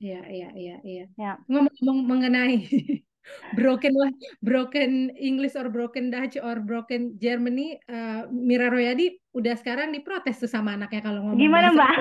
Iya, 0.00 0.24
iya, 0.32 0.48
iya, 0.56 0.76
iya. 0.80 1.04
ya. 1.14 1.32
Ngomong-ngomong 1.44 1.98
mengenai 2.08 2.64
broken 3.54 3.92
lah, 3.94 4.10
broken 4.40 5.10
English 5.18 5.54
or 5.58 5.68
broken 5.68 6.08
Dutch 6.08 6.38
or 6.40 6.62
broken 6.62 7.18
Germany, 7.18 7.76
eh, 7.88 8.22
Mira 8.30 8.70
Royadi 8.70 9.20
udah 9.30 9.54
sekarang 9.54 9.94
diprotes 9.94 10.42
tuh 10.42 10.50
sama 10.50 10.74
anaknya 10.74 11.06
kalau 11.06 11.22
ngomong 11.22 11.38
gimana 11.38 11.70
bahasa 11.70 11.78
mbak 11.78 11.94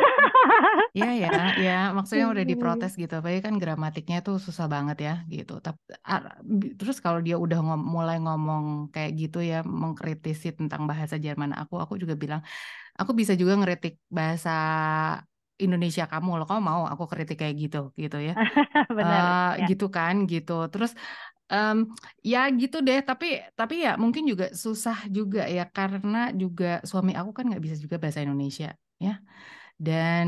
Iya 0.89 1.11
ya, 1.21 1.29
ya 1.61 1.79
maksudnya 1.93 2.25
udah 2.33 2.41
diprotes 2.41 2.97
gitu. 2.97 3.13
Apalagi 3.21 3.45
kan 3.45 3.61
gramatiknya 3.61 4.25
tuh 4.25 4.41
susah 4.41 4.65
banget 4.65 4.97
ya 5.05 5.13
gitu. 5.29 5.61
Tapi 5.61 5.77
terus 6.73 6.97
kalau 6.97 7.21
dia 7.21 7.38
udah 7.38 7.61
ngom- 7.61 7.85
mulai 7.85 8.17
ngomong 8.17 8.89
kayak 8.89 9.13
gitu 9.13 9.45
ya, 9.45 9.61
mengkritisi 9.61 10.57
tentang 10.57 10.89
bahasa 10.89 11.21
Jerman 11.21 11.53
aku, 11.53 11.77
aku 11.77 11.93
juga 12.01 12.17
bilang, 12.17 12.41
aku 12.97 13.13
bisa 13.13 13.38
juga 13.38 13.53
ngeritik 13.61 14.01
bahasa 14.09 14.49
Indonesia 15.65 16.03
kamu 16.11 16.29
loh. 16.37 16.45
Kamu 16.49 16.61
mau 16.71 16.81
aku 16.91 17.03
kritik 17.11 17.37
kayak 17.41 17.55
gitu 17.63 17.77
gitu 18.03 18.17
ya? 18.27 18.33
benar 18.97 19.25
Eh, 19.25 19.51
ya 19.57 19.67
gitu 19.69 19.85
kan 19.95 20.15
gitu. 20.31 20.51
Terus 20.71 20.91
em, 21.53 21.77
ya 22.31 22.39
gitu 22.61 22.77
deh. 22.87 22.99
Tapi 23.09 23.25
tapi 23.59 23.75
ya 23.85 23.91
mungkin 24.03 24.23
juga 24.31 24.45
susah 24.63 24.97
juga 25.17 25.41
ya 25.57 25.63
karena 25.77 26.17
juga 26.41 26.65
suami 26.89 27.11
aku 27.19 27.31
kan 27.37 27.43
nggak 27.49 27.63
bisa 27.65 27.77
juga 27.85 27.97
bahasa 28.03 28.21
Indonesia 28.25 28.67
ya 29.05 29.13
dan 29.87 30.27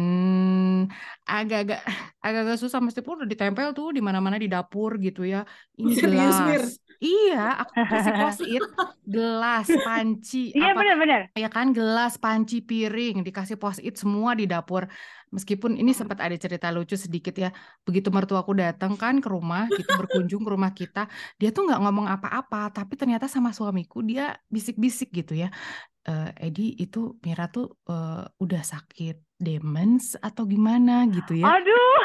agak-agak 1.30 1.80
agak-agak 2.26 2.58
susah 2.62 2.80
meskipun 2.86 3.14
udah 3.24 3.30
ditempel 3.34 3.68
tuh 3.78 3.88
di 3.96 4.02
mana-mana 4.08 4.38
di 4.44 4.48
dapur 4.54 4.92
gitu 5.06 5.22
ya 5.34 5.38
ini 5.80 5.92
Serius, 6.02 6.40
Mir? 6.46 6.62
Iya 7.02 7.66
aku 7.66 7.74
kasih 7.92 8.14
post-it 8.14 8.64
gelas 9.04 9.68
panci. 9.86 10.54
Iya 10.54 10.72
benar-benar. 10.78 11.22
ya 11.34 11.50
kan 11.50 11.74
gelas 11.74 12.16
panci 12.22 12.62
piring 12.62 13.26
dikasih 13.28 13.58
post-it 13.58 13.98
semua 13.98 14.32
di 14.38 14.46
dapur. 14.46 14.86
Meskipun 15.32 15.80
ini 15.80 15.96
sempat 15.96 16.20
ada 16.20 16.36
cerita 16.36 16.68
lucu 16.76 16.94
sedikit 17.00 17.34
ya. 17.34 17.50
Begitu 17.88 18.12
mertuaku 18.14 18.52
datang 18.54 18.94
kan 19.02 19.18
ke 19.24 19.28
rumah 19.32 19.66
gitu 19.74 19.90
berkunjung 19.98 20.44
ke 20.46 20.50
rumah 20.54 20.72
kita 20.76 21.10
dia 21.40 21.50
tuh 21.56 21.66
nggak 21.68 21.80
ngomong 21.82 22.08
apa-apa 22.08 22.70
tapi 22.70 22.94
ternyata 23.00 23.26
sama 23.32 23.50
suamiku 23.56 24.04
dia 24.06 24.38
bisik-bisik 24.52 25.10
gitu 25.12 25.34
ya. 25.36 25.50
"Eh, 26.08 26.30
Edi 26.52 26.76
itu 26.84 27.18
Mira 27.26 27.48
tuh 27.50 27.78
eh, 27.90 28.24
udah 28.44 28.62
sakit 28.62 29.16
demens 29.42 30.14
atau 30.22 30.44
gimana 30.46 31.10
gitu 31.10 31.34
ya. 31.42 31.50
Aduh, 31.58 31.98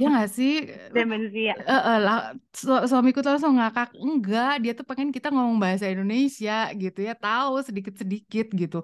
ya 0.00 0.06
nggak 0.12 0.28
sih? 0.28 0.52
Demensia. 0.92 1.52
Eh, 1.56 1.82
eh, 1.88 1.98
lah, 2.04 2.18
su- 2.52 2.84
suamiku 2.88 3.18
tuh 3.24 3.32
langsung 3.34 3.56
ngakak 3.56 3.88
enggak 3.96 4.52
dia 4.62 4.72
tuh 4.78 4.84
pengen 4.84 5.08
kita 5.16 5.28
ngomong 5.32 5.56
bahasa 5.56 5.88
Indonesia 5.88 6.68
gitu 6.76 6.98
ya 7.08 7.12
tahu 7.16 7.64
sedikit-sedikit 7.64 8.46
gitu. 8.52 8.78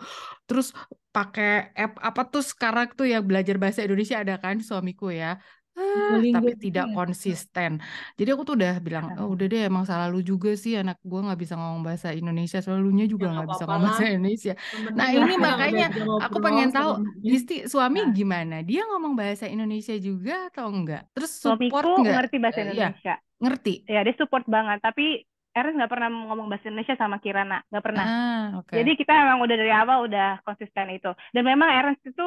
Terus 0.49 0.73
pakai 1.13 1.73
app 1.75 1.93
apa 2.09 2.21
tuh 2.33 2.45
sekarang 2.45 2.87
tuh 2.99 3.07
yang 3.13 3.25
belajar 3.25 3.57
bahasa 3.61 3.81
Indonesia 3.85 4.17
ada 4.23 4.35
kan 4.41 4.57
suamiku 4.61 5.11
ya 5.13 5.37
Ah, 5.79 6.19
tapi 6.35 6.51
tidak 6.65 6.87
ya? 6.89 6.95
konsisten 6.97 7.71
jadi 8.19 8.29
aku 8.35 8.43
tuh 8.49 8.55
udah 8.59 8.73
bilang 8.87 9.05
oh, 9.21 9.29
udah 9.35 9.47
deh 9.53 9.61
emang 9.71 9.85
salah 9.87 10.07
lu 10.13 10.19
juga 10.31 10.51
sih 10.63 10.73
anak 10.81 10.97
gua 11.07 11.21
nggak 11.27 11.39
bisa 11.43 11.55
ngomong 11.59 11.83
bahasa 11.87 12.09
Indonesia 12.11 12.59
selalunya 12.65 13.05
juga 13.13 13.27
Ya, 13.27 13.33
nggak 13.33 13.47
nggak 13.47 13.51
bisa 13.55 13.65
ngomong 13.69 13.83
bahasa. 13.95 14.03
Indonesia 14.11 14.53
Yang 14.75 14.97
nah 14.99 15.09
ini 15.15 15.33
makanya 15.39 15.87
aku 16.25 16.37
pengen 16.45 16.69
tahu. 16.75 16.91
Disti 17.23 17.55
suami 17.73 17.99
Nah. 17.99 18.11
gimana 18.19 18.55
dia 18.67 18.81
ngomong 18.91 19.13
bahasa 19.21 19.45
Indonesia 19.47 19.95
juga 19.99 20.33
atau 20.51 20.67
enggak 20.71 21.03
terus 21.15 21.31
support 21.39 21.85
Suamiku 21.85 21.89
nggak 22.03 22.15
ngerti 22.19 22.37
bahasa 22.43 22.59
Eh, 22.59 22.65
ya 22.75 22.89
Indonesia. 22.91 23.15
ngerti 23.39 23.75
Ya, 23.89 24.01
dia 24.05 24.15
support 24.21 24.45
banget. 24.47 24.79
Tapi 24.85 25.25
Ernest 25.57 25.77
nggak 25.81 25.93
pernah 25.93 26.09
ngomong 26.13 26.47
bahasa 26.53 26.67
Indonesia 26.71 26.97
sama 27.01 27.17
Kirana, 27.25 27.59
nggak 27.73 27.85
pernah. 27.87 28.05
Ah, 28.07 28.59
oke. 28.61 28.75
Jadi 28.79 28.91
kita 29.01 29.13
emang 29.17 29.39
udah 29.43 29.57
dari 29.59 29.73
awal 29.73 29.99
udah 30.07 30.29
konsisten 30.47 30.87
itu. 30.93 31.11
Dan 31.35 31.43
memang 31.49 31.69
Ernest 31.73 32.03
itu 32.07 32.27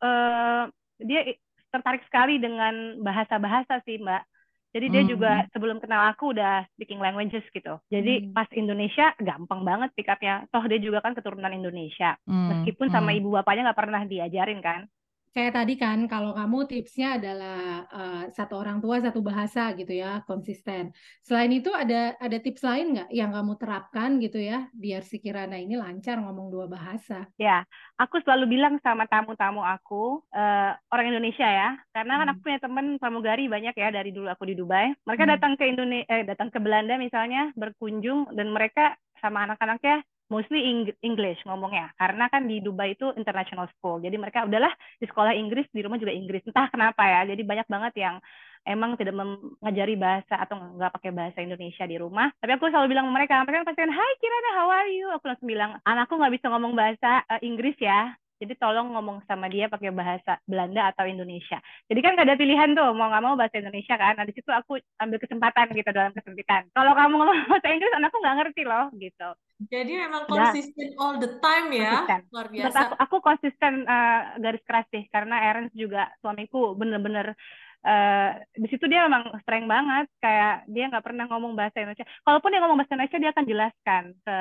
eh, 0.00 0.62
dia 1.04 1.20
tertarik 1.72 2.02
sekali 2.06 2.38
dengan 2.42 2.98
bahasa-bahasa 3.02 3.82
sih, 3.86 3.98
Mbak. 4.02 4.22
Jadi 4.70 4.86
dia 4.86 5.02
juga 5.02 5.30
Hmm. 5.42 5.50
sebelum 5.50 5.82
kenal 5.82 6.14
aku 6.14 6.30
udah 6.30 6.62
speaking 6.78 7.02
languages 7.02 7.42
gitu. 7.50 7.74
Jadi 7.90 8.22
Hmm. 8.22 8.32
pas 8.34 8.46
Indonesia 8.54 9.10
gampang 9.18 9.66
banget 9.66 9.90
pikapnya. 9.98 10.46
Toh 10.54 10.62
dia 10.70 10.78
juga 10.78 11.02
kan 11.02 11.14
keturunan 11.18 11.50
Indonesia. 11.50 12.14
Hmm, 12.26 12.50
Meskipun 12.50 12.86
sama 12.94 13.10
hmm. 13.10 13.18
ibu 13.18 13.28
bapaknya 13.34 13.70
nggak 13.70 13.80
pernah 13.82 14.02
diajarin 14.06 14.60
kan. 14.62 14.80
Kayak 15.34 15.52
tadi 15.62 15.74
kan, 15.78 15.98
kalau 16.10 16.34
kamu 16.34 16.66
tipsnya 16.66 17.14
adalah 17.14 17.86
eh, 17.86 18.22
satu 18.34 18.54
orang 18.58 18.82
tua 18.82 18.98
satu 18.98 19.22
bahasa 19.22 19.70
gitu 19.78 19.94
ya, 19.94 20.26
konsisten. 20.26 20.90
Selain 21.22 21.50
itu 21.54 21.70
ada 21.70 22.18
ada 22.18 22.36
tips 22.42 22.66
lain 22.66 22.86
nggak 22.98 23.08
yang 23.14 23.30
kamu 23.30 23.52
terapkan 23.62 24.10
gitu 24.18 24.38
ya, 24.42 24.66
biar 24.74 25.02
si 25.06 25.22
Kirana 25.22 25.54
ini 25.62 25.78
lancar 25.78 26.18
ngomong 26.18 26.50
dua 26.50 26.66
bahasa? 26.66 27.30
Ya, 27.40 27.64
aku 27.96 28.20
selalu 28.20 28.52
bilang 28.60 28.76
sama 28.84 29.08
tamu-tamu 29.08 29.64
aku, 29.64 30.20
eh, 30.28 30.76
orang 30.92 31.06
Indonesia 31.08 31.48
ya, 31.48 31.72
karena 31.96 32.20
kan 32.20 32.26
Hmm. 32.26 32.36
aku 32.36 32.40
punya 32.44 32.58
teman 32.60 32.86
pramugari 33.00 33.48
banyak 33.48 33.72
ya 33.80 33.88
dari 33.88 34.12
dulu 34.12 34.28
aku 34.28 34.44
di 34.44 34.52
Dubai. 34.60 34.92
Mereka 35.08 35.24
Hmm. 35.24 35.34
datang 35.38 35.52
ke 35.56 35.64
Indonesia, 35.64 36.04
eh, 36.12 36.28
datang 36.28 36.52
ke 36.52 36.60
Belanda 36.60 37.00
misalnya, 37.00 37.48
berkunjung 37.56 38.36
dan 38.36 38.52
mereka 38.52 38.92
sama 39.24 39.48
anak-anaknya 39.48 40.04
mostly 40.32 40.62
Eng- 40.64 40.96
English 41.02 41.42
ngomongnya, 41.44 41.90
karena 42.00 42.24
kan 42.32 42.46
di 42.46 42.62
Dubai 42.64 42.94
itu 42.94 43.10
international 43.18 43.66
school, 43.76 43.98
jadi 44.00 44.16
mereka 44.16 44.46
udahlah 44.48 44.72
di 45.02 45.06
sekolah 45.10 45.34
Inggris, 45.34 45.66
di 45.74 45.82
rumah 45.84 45.98
juga 45.98 46.14
Inggris, 46.14 46.42
entah 46.46 46.70
kenapa 46.70 47.02
ya, 47.04 47.20
jadi 47.34 47.42
banyak 47.42 47.66
banget 47.68 47.94
yang 47.98 48.16
emang 48.68 48.92
tidak 49.00 49.16
mengajari 49.16 49.94
bahasa 49.96 50.34
atau 50.36 50.56
nggak 50.76 50.92
pakai 51.00 51.10
bahasa 51.16 51.38
Indonesia 51.40 51.84
di 51.88 51.96
rumah. 51.96 52.28
Tapi 52.40 52.50
aku 52.56 52.68
selalu 52.68 52.92
bilang 52.92 53.08
sama 53.08 53.16
mereka, 53.18 53.34
mereka 53.44 53.62
pasti 53.68 53.80
kan, 53.84 53.92
Hai 53.92 54.12
Kirana, 54.20 54.50
how 54.60 54.68
are 54.70 54.90
you? 54.92 55.06
Aku 55.16 55.24
langsung 55.28 55.48
bilang, 55.48 55.70
anakku 55.84 56.14
nggak 56.20 56.34
bisa 56.36 56.46
ngomong 56.52 56.72
bahasa 56.76 57.24
eh, 57.28 57.40
Inggris 57.44 57.76
ya. 57.80 58.14
Jadi 58.40 58.56
tolong 58.56 58.96
ngomong 58.96 59.20
sama 59.28 59.52
dia 59.52 59.68
pakai 59.68 59.92
bahasa 59.92 60.40
Belanda 60.48 60.88
atau 60.88 61.04
Indonesia. 61.04 61.60
Jadi 61.92 62.00
kan 62.00 62.16
nggak 62.16 62.24
ada 62.24 62.40
pilihan 62.40 62.72
tuh, 62.72 62.96
mau 62.96 63.12
nggak 63.12 63.24
mau 63.24 63.36
bahasa 63.36 63.60
Indonesia 63.60 64.00
kan. 64.00 64.16
Nah 64.16 64.24
di 64.24 64.32
situ 64.32 64.48
aku 64.48 64.80
ambil 64.96 65.20
kesempatan 65.20 65.68
gitu 65.76 65.90
dalam 65.92 66.16
kesempitan. 66.16 66.64
Kalau 66.72 66.96
kamu 66.96 67.20
ngomong 67.20 67.36
bahasa 67.52 67.68
Inggris, 67.68 67.92
anakku 67.92 68.16
nggak 68.16 68.36
ngerti 68.40 68.62
loh 68.64 68.88
gitu. 68.96 69.28
Jadi 69.68 69.92
memang 69.92 70.24
konsisten 70.24 70.96
all 70.96 71.20
the 71.20 71.36
time 71.44 71.68
ya. 71.68 72.00
Konsisten. 72.00 72.20
Luar 72.32 72.48
biasa. 72.48 72.78
aku, 72.80 72.94
aku 72.96 73.16
konsisten 73.20 73.72
eh, 73.84 74.20
garis 74.40 74.64
keras 74.64 74.86
sih, 74.88 75.04
karena 75.12 75.36
Ernst 75.52 75.76
juga 75.76 76.08
suamiku 76.24 76.72
bener-bener 76.72 77.36
eh, 77.84 78.30
di 78.56 78.68
situ 78.72 78.88
dia 78.88 79.04
memang 79.04 79.36
strength 79.44 79.68
banget, 79.68 80.06
kayak 80.16 80.64
dia 80.64 80.88
nggak 80.88 81.04
pernah 81.04 81.28
ngomong 81.28 81.52
bahasa 81.52 81.76
Indonesia. 81.84 82.08
Kalaupun 82.24 82.56
dia 82.56 82.60
ngomong 82.64 82.78
bahasa 82.80 82.96
Indonesia, 82.96 83.20
dia 83.20 83.30
akan 83.36 83.44
jelaskan 83.44 84.02
ke 84.24 84.36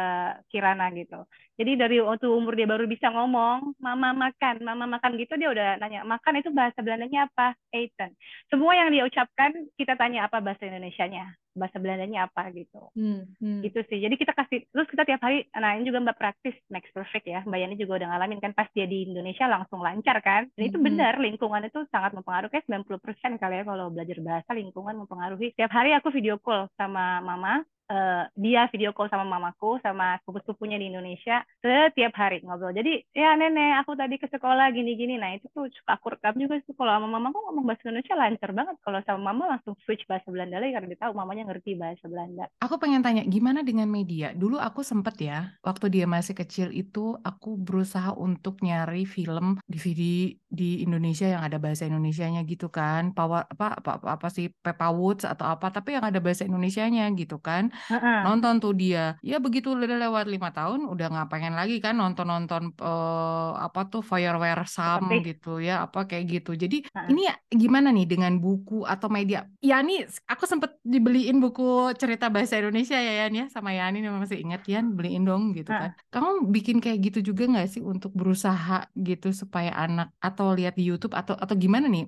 Kirana 0.47 0.87
gitu. 0.95 1.19
Jadi 1.59 1.75
dari 1.75 1.99
waktu 1.99 2.23
umur 2.31 2.55
dia 2.55 2.63
baru 2.63 2.87
bisa 2.87 3.11
ngomong, 3.11 3.75
mama 3.83 4.15
makan, 4.15 4.63
mama 4.63 4.87
makan 4.87 5.19
gitu, 5.19 5.35
dia 5.35 5.51
udah 5.51 5.75
nanya, 5.83 6.07
makan 6.07 6.39
itu 6.39 6.55
bahasa 6.55 6.79
Belandanya 6.79 7.27
apa? 7.27 7.51
Eten. 7.75 8.15
Semua 8.47 8.79
yang 8.79 8.87
dia 8.95 9.03
ucapkan, 9.03 9.51
kita 9.75 9.99
tanya 9.99 10.31
apa 10.31 10.39
bahasa 10.39 10.63
Indonesianya, 10.63 11.35
bahasa 11.51 11.75
Belandanya 11.83 12.31
apa 12.31 12.47
gitu 12.55 12.79
Hmm, 12.95 13.27
hmm. 13.43 13.59
gitu 13.67 13.83
sih. 13.91 13.99
Jadi 13.99 14.15
kita 14.15 14.31
kasih 14.31 14.63
terus 14.71 14.87
kita 14.87 15.03
tiap 15.03 15.19
hari 15.19 15.51
nah 15.51 15.75
ini 15.75 15.83
juga 15.83 15.99
Mbak 15.99 16.15
praktis 16.15 16.55
makes 16.71 16.95
perfect 16.95 17.27
ya. 17.27 17.43
Mbak 17.43 17.59
Yani 17.59 17.75
juga 17.75 17.99
udah 17.99 18.07
ngalamin 18.15 18.39
kan 18.39 18.55
pas 18.55 18.71
dia 18.71 18.87
di 18.87 19.11
Indonesia 19.11 19.43
langsung 19.51 19.83
lancar 19.83 20.23
kan. 20.23 20.47
Dan 20.55 20.63
itu 20.71 20.79
Mhm. 20.79 20.85
benar 20.87 21.13
lingkungan 21.19 21.67
itu 21.67 21.83
sangat 21.91 22.15
mempengaruhi 22.15 22.55
kayak 22.55 22.65
90% 22.71 23.35
kali 23.35 23.59
ya 23.59 23.63
kalau 23.67 23.91
belajar 23.91 24.15
bahasa 24.23 24.55
lingkungan 24.55 24.95
mempengaruhi. 24.95 25.51
Tiap 25.59 25.75
hari 25.75 25.91
aku 25.91 26.07
video 26.07 26.39
call 26.39 26.71
sama 26.79 27.19
mama 27.19 27.67
eh, 27.89 28.23
dia 28.37 28.69
video 28.69 28.93
call 28.93 29.09
sama 29.09 29.25
mamaku 29.25 29.81
sama 29.81 30.21
sepupu-sepupunya 30.23 30.77
di 30.77 30.93
Indonesia 30.93 31.41
setiap 31.59 32.13
hari 32.15 32.45
ngobrol. 32.45 32.71
Jadi 32.71 33.03
ya 33.11 33.33
nenek 33.35 33.83
aku 33.83 33.97
tadi 33.97 34.15
ke 34.21 34.29
sekolah 34.29 34.71
gini-gini. 34.71 35.17
Nah 35.17 35.35
itu 35.35 35.49
tuh 35.51 35.67
suka 35.73 35.97
aku 35.97 36.15
rekam 36.15 36.37
juga 36.37 36.61
sih 36.63 36.73
kalau 36.77 36.93
sama 36.95 37.07
mamaku 37.09 37.37
ngomong 37.49 37.65
bahasa 37.65 37.89
Indonesia 37.89 38.15
lancar 38.15 38.51
banget. 38.53 38.75
Kalau 38.85 38.99
sama 39.03 39.33
mama 39.33 39.57
langsung 39.57 39.73
switch 39.83 40.05
bahasa 40.05 40.29
Belanda 40.29 40.61
lagi 40.61 40.73
karena 40.77 40.87
dia 40.93 41.01
tahu 41.01 41.13
mamanya 41.17 41.43
ngerti 41.49 41.75
bahasa 41.75 42.05
Belanda. 42.05 42.45
Aku 42.61 42.77
pengen 42.77 43.01
tanya, 43.01 43.25
gimana 43.25 43.65
dengan 43.65 43.89
media? 43.89 44.31
Dulu 44.35 44.61
aku 44.61 44.85
sempet 44.85 45.15
ya, 45.19 45.55
waktu 45.65 45.89
dia 45.89 46.05
masih 46.05 46.37
kecil 46.37 46.69
itu, 46.69 47.17
aku 47.25 47.57
berusaha 47.57 48.13
untuk 48.13 48.61
nyari 48.61 49.03
film 49.07 49.57
DVD 49.65 50.35
di 50.49 50.83
Indonesia 50.83 51.25
yang 51.25 51.41
ada 51.45 51.57
bahasa 51.57 51.87
Indonesianya 51.87 52.45
gitu 52.45 52.69
kan. 52.69 53.15
Power, 53.15 53.47
apa, 53.49 53.79
apa, 53.79 53.91
apa, 54.01 54.07
apa 54.19 54.27
sih, 54.29 54.51
Peppa 54.61 54.91
Woods 54.93 55.25
atau 55.25 55.47
apa, 55.49 55.71
tapi 55.73 55.97
yang 55.97 56.05
ada 56.05 56.21
bahasa 56.21 56.45
Indonesianya 56.45 57.09
gitu 57.17 57.41
kan. 57.41 57.73
Heeh. 57.89 58.19
Nonton 58.25 58.59
tuh 58.59 58.75
dia. 58.75 59.15
Ya 59.23 59.39
begitu 59.39 59.71
udah 59.71 59.87
lewat 59.87 60.27
lima 60.27 60.51
tahun, 60.51 60.91
udah 60.91 61.07
nggak 61.07 61.27
pengen 61.31 61.53
lagi 61.55 61.79
kan 61.79 61.95
nonton-nonton 61.95 62.75
eh, 62.75 63.49
apa 63.63 63.79
tuh 63.87 64.01
Fireware 64.03 64.67
Sam 64.67 64.99
Seperti 64.99 65.15
gitu 65.23 65.49
ya, 65.63 65.87
apa 65.87 66.03
kayak 66.03 66.25
gitu. 66.27 66.51
Jadi 66.59 66.83
Heeh. 66.91 67.09
ini 67.11 67.31
gimana 67.47 67.89
nih 67.95 68.05
dengan 68.05 68.35
buku 68.43 68.83
atau 68.83 69.07
media? 69.07 69.47
Ya 69.59 69.79
nih, 69.83 70.07
aku 70.27 70.43
sempet 70.47 70.75
dibeliin 70.83 71.39
buku 71.43 71.91
cerita 71.95 72.27
bahasa 72.27 72.59
Indonesia 72.59 72.95
ya 72.99 73.23
Yan 73.23 73.33
ya 73.35 73.45
sama 73.51 73.71
Yani 73.75 74.03
masih 74.07 74.39
ingat 74.43 74.67
Yan 74.67 74.95
beliin 74.99 75.23
dong 75.23 75.55
gitu 75.55 75.71
kan. 75.75 75.95
Kamu 76.11 76.47
bikin 76.51 76.77
kayak 76.83 76.99
gitu 77.11 77.19
juga 77.31 77.43
nggak 77.47 77.67
sih 77.71 77.81
untuk 77.83 78.11
berusaha 78.15 78.87
gitu 78.95 79.31
supaya 79.31 79.71
anak 79.75 80.11
atau 80.19 80.51
lihat 80.55 80.75
di 80.79 80.83
YouTube 80.87 81.15
atau 81.15 81.35
atau 81.39 81.55
gimana 81.55 81.87
nih? 81.87 82.07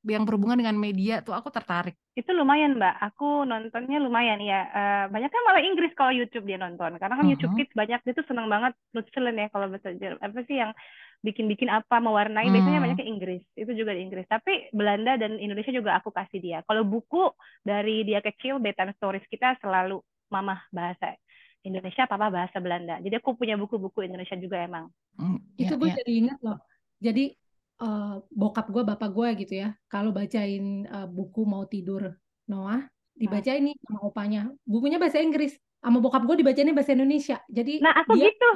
Yang 0.00 0.24
berhubungan 0.32 0.56
dengan 0.56 0.76
media 0.80 1.20
tuh 1.20 1.36
aku 1.36 1.52
tertarik. 1.52 1.92
Itu 2.16 2.32
lumayan, 2.32 2.80
Mbak. 2.80 2.94
Aku 3.12 3.44
nontonnya 3.44 4.00
lumayan 4.00 4.40
ya. 4.40 4.60
Eh, 4.72 5.04
banyak 5.12 5.28
kan 5.28 5.42
malah 5.44 5.60
Inggris 5.60 5.92
kalau 5.92 6.08
YouTube 6.08 6.48
dia 6.48 6.56
nonton. 6.56 6.96
Karena 6.96 7.20
kan 7.20 7.28
YouTube 7.28 7.52
Mhm. 7.52 7.58
Kids 7.60 7.74
banyak 7.76 8.00
dia 8.08 8.14
tuh 8.16 8.24
seneng 8.24 8.48
banget 8.48 8.72
Nutselen 8.96 9.36
ya 9.36 9.52
kalau 9.52 9.68
bahasa 9.68 9.92
Jerman. 9.92 10.24
Apa 10.24 10.40
sih 10.48 10.56
yang 10.56 10.72
bikin-bikin 11.20 11.68
apa 11.68 12.00
mewarnai 12.00 12.48
biasanya 12.48 12.80
Hmm. 12.80 12.86
banyaknya 12.88 13.06
Inggris. 13.12 13.42
Itu 13.52 13.76
juga 13.76 13.92
di 13.92 14.00
Inggris. 14.08 14.24
Tapi 14.24 14.72
Belanda 14.72 15.20
dan 15.20 15.36
Indonesia 15.36 15.68
juga 15.68 16.00
aku 16.00 16.08
kasih 16.08 16.40
dia. 16.40 16.58
Kalau 16.64 16.80
buku 16.80 17.28
dari 17.60 18.00
dia 18.08 18.24
kecil 18.24 18.56
bedtime 18.56 18.96
stories 18.96 19.28
kita 19.28 19.60
selalu 19.60 20.00
mamah 20.32 20.64
bahasa 20.72 21.12
Indonesia, 21.60 22.08
papa 22.08 22.32
bahasa 22.32 22.56
Belanda. 22.56 23.04
Jadi 23.04 23.20
aku 23.20 23.36
punya 23.36 23.60
buku-buku 23.60 24.00
Indonesia 24.00 24.32
juga 24.40 24.64
emang. 24.64 24.88
Hmm, 25.20 25.44
Itu 25.60 25.76
ya, 25.76 25.78
gue 25.78 25.88
ya. 25.92 25.96
jadi 26.00 26.12
ingat 26.24 26.38
loh. 26.40 26.56
Jadi 26.96 27.36
eh, 27.80 28.14
bokap 28.28 28.66
gue, 28.68 28.82
bapak 28.84 29.10
gue 29.10 29.28
gitu 29.44 29.54
ya, 29.64 29.68
kalau 29.88 30.12
bacain 30.12 30.86
eh, 30.86 31.08
buku 31.08 31.42
mau 31.48 31.64
tidur 31.64 32.12
Noah, 32.50 32.82
dibacain 33.16 33.62
nih 33.62 33.76
sama 33.84 34.00
opanya. 34.08 34.40
Bukunya 34.66 34.98
bahasa 35.00 35.18
Inggris, 35.20 35.54
sama 35.80 35.98
bokap 36.00 36.22
gue 36.28 36.36
dibacainnya 36.44 36.76
bahasa 36.76 36.92
Indonesia. 36.96 37.36
Jadi 37.48 37.80
Nah, 37.80 37.94
aku 38.00 38.16
dia 38.16 38.28
gitu. 38.32 38.50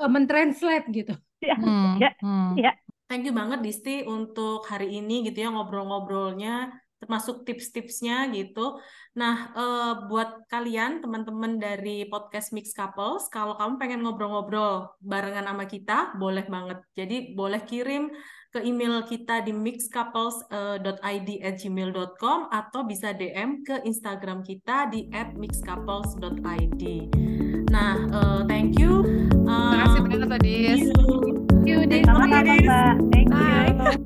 eh, 0.00 0.10
mentranslate 0.10 0.86
gitu. 0.90 1.14
Ya, 1.44 1.54
Hmm, 1.60 2.00
ya, 2.00 2.10
hmm. 2.24 2.50
ya. 2.56 2.72
Thank 3.04 3.28
you 3.28 3.36
banget 3.36 3.60
Disti 3.60 4.00
untuk 4.08 4.64
hari 4.64 4.96
ini 4.96 5.28
gitu 5.28 5.44
ya 5.44 5.52
ngobrol-ngobrolnya 5.52 6.72
termasuk 7.04 7.44
tips-tipsnya 7.44 8.32
gitu. 8.32 8.80
Nah, 9.20 9.52
uh, 9.52 10.08
buat 10.08 10.48
kalian 10.48 11.04
teman-teman 11.04 11.60
dari 11.60 12.08
podcast 12.08 12.56
Mix 12.56 12.72
Couples, 12.72 13.28
kalau 13.28 13.60
kamu 13.60 13.76
pengen 13.76 14.00
ngobrol-ngobrol 14.00 14.88
barengan 15.04 15.52
sama 15.52 15.68
kita, 15.68 16.16
boleh 16.16 16.48
banget. 16.48 16.80
Jadi 16.96 17.36
boleh 17.36 17.60
kirim 17.68 18.08
ke 18.54 18.62
email 18.62 19.02
kita 19.02 19.42
di 19.42 19.50
mixcouples.id 19.50 21.28
eh, 21.28 21.42
at 21.42 21.58
gmail.com 21.58 22.38
atau 22.54 22.86
bisa 22.86 23.10
DM 23.10 23.66
ke 23.66 23.82
Instagram 23.82 24.46
kita 24.46 24.86
di 24.94 25.10
at 25.10 25.34
mixcouples.id. 25.34 26.82
Nah, 27.74 27.94
uh, 28.14 28.40
thank 28.46 28.78
you. 28.78 29.02
Terima 29.34 29.90
kasih 29.90 29.98
eh, 29.98 30.02
banyak, 30.06 30.28
Tadi. 30.38 30.54
Thank 30.70 31.66
you, 31.66 31.78
Thank 31.90 32.06
you, 32.06 32.06
Thank 32.06 32.06
you. 32.06 32.14
Thank 32.14 32.46
you. 32.46 32.54
Thank 32.54 32.62
you. 32.62 33.02
Thank 33.10 33.26
you. 33.26 33.42
Thank 33.42 33.98
you. 33.98 34.04